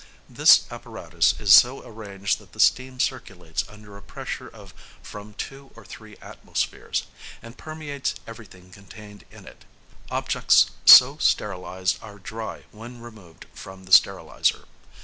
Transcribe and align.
This 0.27 0.65
apparatus 0.71 1.35
is 1.39 1.53
so 1.53 1.85
arranged 1.85 2.39
that 2.39 2.53
the 2.53 2.59
steam 2.59 2.99
circulates 2.99 3.63
under 3.69 3.95
a 3.95 4.01
pressure 4.01 4.47
of 4.47 4.73
from 5.03 5.35
two 5.35 5.69
to 5.75 5.83
three 5.83 6.17
atmospheres, 6.23 7.03
and 7.39 7.55
permeates 7.55 8.15
everything 8.25 8.71
contained 8.71 9.25
in 9.29 9.45
it. 9.45 9.63
Objects 10.09 10.71
so 10.85 11.17
sterilised 11.19 11.99
are 12.01 12.17
dry 12.17 12.63
when 12.71 12.99
removed 12.99 13.45
from 13.53 13.83
the 13.85 13.91
steriliser. 13.91 14.65